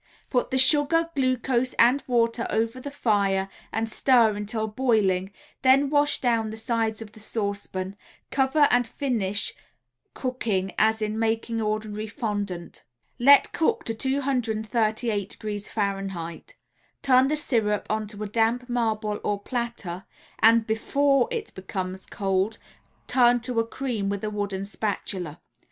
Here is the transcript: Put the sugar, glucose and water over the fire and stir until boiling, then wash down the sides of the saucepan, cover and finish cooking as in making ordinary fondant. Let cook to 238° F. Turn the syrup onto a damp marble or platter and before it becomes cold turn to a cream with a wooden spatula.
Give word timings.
Put 0.31 0.49
the 0.49 0.57
sugar, 0.57 1.11
glucose 1.15 1.73
and 1.73 2.01
water 2.07 2.47
over 2.49 2.79
the 2.81 2.89
fire 2.89 3.49
and 3.71 3.87
stir 3.87 4.35
until 4.35 4.65
boiling, 4.67 5.31
then 5.61 5.91
wash 5.91 6.19
down 6.19 6.49
the 6.49 6.57
sides 6.57 7.03
of 7.03 7.11
the 7.11 7.19
saucepan, 7.19 7.95
cover 8.31 8.67
and 8.71 8.87
finish 8.87 9.53
cooking 10.15 10.73
as 10.79 11.03
in 11.03 11.19
making 11.19 11.61
ordinary 11.61 12.07
fondant. 12.07 12.83
Let 13.19 13.53
cook 13.53 13.83
to 13.83 13.93
238° 13.93 15.69
F. 15.75 16.57
Turn 17.03 17.27
the 17.27 17.35
syrup 17.35 17.85
onto 17.87 18.23
a 18.23 18.27
damp 18.27 18.67
marble 18.67 19.19
or 19.23 19.39
platter 19.39 20.05
and 20.39 20.65
before 20.65 21.27
it 21.29 21.53
becomes 21.53 22.07
cold 22.07 22.57
turn 23.05 23.39
to 23.41 23.59
a 23.59 23.67
cream 23.67 24.09
with 24.09 24.23
a 24.23 24.31
wooden 24.31 24.65
spatula. 24.65 25.41